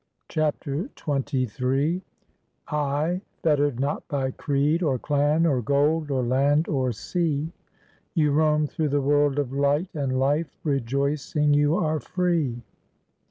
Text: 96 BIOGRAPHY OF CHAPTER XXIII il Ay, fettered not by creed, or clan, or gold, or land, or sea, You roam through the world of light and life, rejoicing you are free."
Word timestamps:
96 0.35 0.35
BIOGRAPHY 0.35 0.83
OF 0.89 0.95
CHAPTER 0.95 1.59
XXIII 1.59 1.95
il 1.95 2.03
Ay, 2.75 3.21
fettered 3.43 3.79
not 3.79 4.07
by 4.07 4.31
creed, 4.31 4.81
or 4.81 4.97
clan, 4.97 5.45
or 5.45 5.61
gold, 5.61 6.09
or 6.09 6.23
land, 6.23 6.67
or 6.67 6.91
sea, 6.91 7.51
You 8.15 8.31
roam 8.31 8.65
through 8.65 8.89
the 8.89 8.99
world 9.01 9.37
of 9.37 9.53
light 9.53 9.93
and 9.93 10.19
life, 10.19 10.57
rejoicing 10.63 11.53
you 11.53 11.75
are 11.75 11.99
free." 11.99 12.63